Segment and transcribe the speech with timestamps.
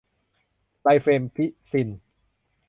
[0.81, 1.89] ไรแฟมพิซิน